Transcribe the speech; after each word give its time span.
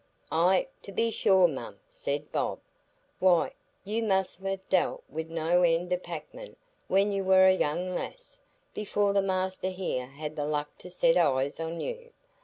"Ay, 0.31 0.65
to 0.81 0.91
be 0.91 1.11
sure, 1.11 1.47
mum," 1.47 1.79
said 1.87 2.31
Bob. 2.31 2.59
"Why, 3.19 3.51
you 3.83 4.01
must 4.01 4.39
ha' 4.39 4.55
dealt 4.67 5.03
wi' 5.07 5.27
no 5.29 5.61
end 5.61 5.93
o' 5.93 5.97
packmen 5.97 6.55
when 6.87 7.11
you 7.11 7.23
war 7.23 7.45
a 7.45 7.53
young 7.53 7.93
lass—before 7.93 9.13
the 9.13 9.21
master 9.21 9.69
here 9.69 10.07
had 10.07 10.35
the 10.35 10.45
luck 10.47 10.75
to 10.79 10.89
set 10.89 11.17
eyes 11.17 11.59
on 11.59 11.81
you. 11.81 12.11